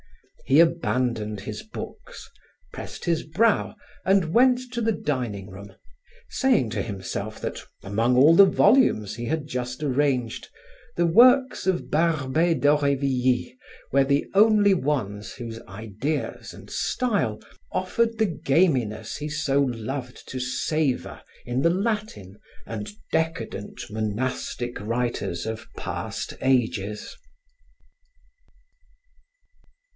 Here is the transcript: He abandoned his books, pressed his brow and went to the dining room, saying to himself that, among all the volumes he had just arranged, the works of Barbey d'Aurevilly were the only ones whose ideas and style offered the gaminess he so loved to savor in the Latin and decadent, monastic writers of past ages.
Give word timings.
He 0.47 0.59
abandoned 0.59 1.41
his 1.41 1.61
books, 1.63 2.29
pressed 2.73 3.05
his 3.05 3.23
brow 3.23 3.75
and 4.03 4.33
went 4.33 4.59
to 4.73 4.81
the 4.81 4.91
dining 4.91 5.49
room, 5.49 5.75
saying 6.27 6.71
to 6.71 6.81
himself 6.81 7.39
that, 7.39 7.61
among 7.83 8.17
all 8.17 8.35
the 8.35 8.47
volumes 8.47 9.15
he 9.15 9.25
had 9.25 9.47
just 9.47 9.81
arranged, 9.83 10.49
the 10.97 11.05
works 11.05 11.67
of 11.67 11.89
Barbey 11.91 12.55
d'Aurevilly 12.55 13.55
were 13.93 14.03
the 14.03 14.25
only 14.33 14.73
ones 14.73 15.33
whose 15.33 15.61
ideas 15.67 16.51
and 16.51 16.69
style 16.69 17.39
offered 17.71 18.17
the 18.17 18.25
gaminess 18.27 19.17
he 19.19 19.29
so 19.29 19.61
loved 19.61 20.27
to 20.29 20.39
savor 20.39 21.21
in 21.45 21.61
the 21.61 21.69
Latin 21.69 22.39
and 22.65 22.89
decadent, 23.13 23.79
monastic 23.89 24.79
writers 24.81 25.45
of 25.45 25.67
past 25.77 26.33
ages. 26.41 27.15